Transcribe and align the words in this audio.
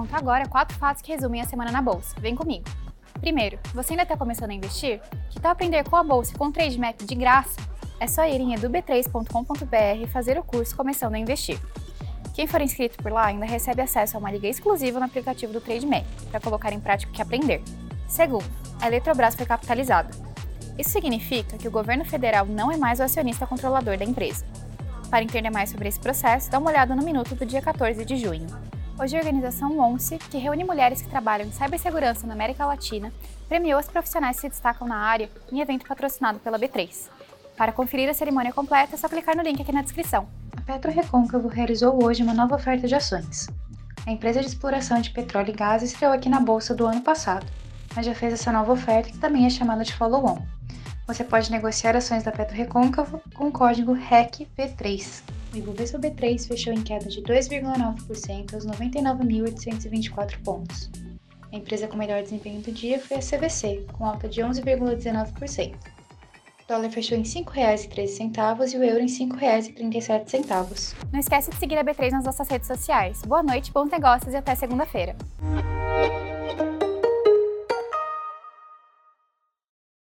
contar 0.00 0.18
agora 0.18 0.48
quatro 0.48 0.76
fatos 0.78 1.02
que 1.02 1.12
resumem 1.12 1.42
a 1.42 1.44
semana 1.44 1.70
na 1.70 1.82
bolsa. 1.82 2.14
Vem 2.18 2.34
comigo. 2.34 2.64
Primeiro, 3.20 3.58
você 3.74 3.92
ainda 3.92 4.04
está 4.04 4.16
começando 4.16 4.50
a 4.50 4.54
investir? 4.54 5.00
Que 5.28 5.38
tal 5.38 5.52
aprender 5.52 5.84
com 5.84 5.96
a 5.96 6.02
bolsa 6.02 6.32
e 6.32 6.38
com 6.38 6.46
o 6.46 6.52
Trade 6.52 6.78
Map 6.78 7.02
de 7.02 7.14
graça? 7.14 7.60
É 7.98 8.06
só 8.06 8.24
ir 8.24 8.40
em 8.40 8.54
edub3.com.br 8.54 10.02
e 10.02 10.06
fazer 10.06 10.38
o 10.38 10.42
curso 10.42 10.74
Começando 10.74 11.16
a 11.16 11.18
Investir. 11.18 11.60
Quem 12.32 12.46
for 12.46 12.62
inscrito 12.62 12.96
por 13.02 13.12
lá 13.12 13.26
ainda 13.26 13.44
recebe 13.44 13.82
acesso 13.82 14.16
a 14.16 14.20
uma 14.20 14.30
liga 14.30 14.48
exclusiva 14.48 14.98
no 14.98 15.04
aplicativo 15.04 15.52
do 15.52 15.60
TradeMap 15.60 16.06
para 16.30 16.40
colocar 16.40 16.72
em 16.72 16.80
prática 16.80 17.12
o 17.12 17.14
que 17.14 17.20
aprender. 17.20 17.62
Segundo, 18.08 18.48
a 18.80 18.86
Eletrobras 18.86 19.34
foi 19.34 19.44
capitalizada. 19.44 20.08
Isso 20.78 20.90
significa 20.90 21.58
que 21.58 21.68
o 21.68 21.70
governo 21.70 22.06
federal 22.06 22.46
não 22.46 22.72
é 22.72 22.78
mais 22.78 23.00
o 23.00 23.02
acionista 23.02 23.46
controlador 23.46 23.98
da 23.98 24.04
empresa. 24.04 24.46
Para 25.10 25.22
entender 25.22 25.50
mais 25.50 25.68
sobre 25.68 25.88
esse 25.88 26.00
processo, 26.00 26.50
dá 26.50 26.58
uma 26.58 26.70
olhada 26.70 26.94
no 26.94 27.02
minuto 27.02 27.34
do 27.34 27.44
dia 27.44 27.60
14 27.60 28.02
de 28.02 28.16
junho. 28.16 28.46
Hoje 29.00 29.16
a 29.16 29.18
organização 29.18 29.78
ONCE, 29.78 30.18
que 30.18 30.36
reúne 30.36 30.62
mulheres 30.62 31.00
que 31.00 31.08
trabalham 31.08 31.48
em 31.48 31.52
cibersegurança 31.52 32.26
na 32.26 32.34
América 32.34 32.66
Latina, 32.66 33.10
premiou 33.48 33.78
as 33.78 33.88
profissionais 33.88 34.36
que 34.36 34.42
se 34.42 34.48
destacam 34.50 34.86
na 34.86 34.96
área 34.96 35.30
em 35.50 35.60
evento 35.60 35.86
patrocinado 35.86 36.38
pela 36.38 36.58
B3. 36.58 37.08
Para 37.56 37.72
conferir 37.72 38.10
a 38.10 38.12
cerimônia 38.12 38.52
completa, 38.52 38.94
é 38.94 38.98
só 38.98 39.08
clicar 39.08 39.34
no 39.34 39.42
link 39.42 39.62
aqui 39.62 39.72
na 39.72 39.80
descrição. 39.80 40.28
A 40.54 40.60
Petro 40.60 40.90
Recôncavo 40.90 41.48
realizou 41.48 42.04
hoje 42.04 42.22
uma 42.22 42.34
nova 42.34 42.56
oferta 42.56 42.86
de 42.86 42.94
ações. 42.94 43.46
A 44.06 44.10
empresa 44.10 44.40
de 44.40 44.48
exploração 44.48 45.00
de 45.00 45.08
petróleo 45.08 45.48
e 45.48 45.54
gás 45.54 45.82
estreou 45.82 46.12
aqui 46.12 46.28
na 46.28 46.40
bolsa 46.40 46.74
do 46.74 46.86
ano 46.86 47.00
passado, 47.00 47.46
mas 47.96 48.04
já 48.04 48.14
fez 48.14 48.34
essa 48.34 48.52
nova 48.52 48.70
oferta 48.70 49.10
que 49.10 49.18
também 49.18 49.46
é 49.46 49.50
chamada 49.50 49.82
de 49.82 49.94
follow-on 49.94 50.60
você 51.12 51.24
pode 51.24 51.50
negociar 51.50 51.96
ações 51.96 52.22
da 52.22 52.30
Petro 52.30 52.54
Recôncavo 52.54 53.20
com 53.34 53.48
o 53.48 53.52
código 53.52 53.96
RECP3. 53.96 55.22
O 55.52 55.56
Ibovespa 55.56 55.98
B3 55.98 56.46
fechou 56.46 56.72
em 56.72 56.82
queda 56.82 57.06
de 57.06 57.20
2,9% 57.22 58.54
aos 58.54 58.64
99.824 58.66 60.42
pontos. 60.44 60.90
A 61.52 61.56
empresa 61.56 61.88
com 61.88 61.96
melhor 61.96 62.22
desempenho 62.22 62.60
do 62.60 62.70
dia 62.70 63.00
foi 63.00 63.16
a 63.16 63.20
CVC, 63.20 63.84
com 63.92 64.06
alta 64.06 64.28
de 64.28 64.40
11,19%. 64.40 65.74
O 65.74 66.68
dólar 66.68 66.90
fechou 66.90 67.18
em 67.18 67.22
R$ 67.22 67.28
5,13 67.28 68.72
e 68.72 68.76
o 68.76 68.84
euro 68.84 69.00
em 69.00 69.08
R$ 69.08 69.12
5,37. 69.12 70.94
Não 71.12 71.18
esquece 71.18 71.50
de 71.50 71.56
seguir 71.56 71.78
a 71.78 71.84
B3 71.84 72.12
nas 72.12 72.24
nossas 72.24 72.48
redes 72.48 72.68
sociais. 72.68 73.20
Boa 73.22 73.42
noite, 73.42 73.72
bons 73.72 73.90
negócios 73.90 74.32
e 74.32 74.36
até 74.36 74.54
segunda-feira. 74.54 75.16